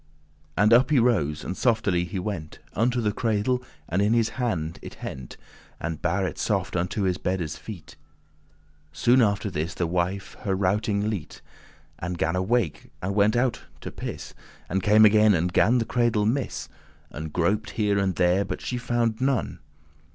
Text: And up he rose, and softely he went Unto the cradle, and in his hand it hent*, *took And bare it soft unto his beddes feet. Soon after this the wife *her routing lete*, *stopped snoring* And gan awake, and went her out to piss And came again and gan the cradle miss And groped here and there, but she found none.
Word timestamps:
And 0.57 0.73
up 0.73 0.89
he 0.89 0.97
rose, 0.97 1.43
and 1.43 1.55
softely 1.55 2.05
he 2.07 2.17
went 2.17 2.57
Unto 2.73 3.01
the 3.01 3.11
cradle, 3.11 3.61
and 3.87 4.01
in 4.01 4.13
his 4.13 4.29
hand 4.29 4.79
it 4.81 4.95
hent*, 4.95 5.29
*took 5.33 5.39
And 5.79 6.01
bare 6.01 6.25
it 6.25 6.39
soft 6.39 6.75
unto 6.75 7.03
his 7.03 7.19
beddes 7.19 7.55
feet. 7.55 7.97
Soon 8.91 9.21
after 9.21 9.51
this 9.51 9.75
the 9.75 9.85
wife 9.85 10.37
*her 10.39 10.55
routing 10.55 11.07
lete*, 11.07 11.33
*stopped 11.33 11.45
snoring* 11.51 11.95
And 11.99 12.17
gan 12.17 12.35
awake, 12.35 12.91
and 13.03 13.13
went 13.13 13.35
her 13.35 13.41
out 13.41 13.61
to 13.81 13.91
piss 13.91 14.33
And 14.67 14.81
came 14.81 15.05
again 15.05 15.35
and 15.35 15.53
gan 15.53 15.77
the 15.77 15.85
cradle 15.85 16.25
miss 16.25 16.67
And 17.11 17.31
groped 17.31 17.69
here 17.77 17.99
and 17.99 18.15
there, 18.15 18.43
but 18.43 18.59
she 18.59 18.79
found 18.79 19.21
none. 19.21 19.59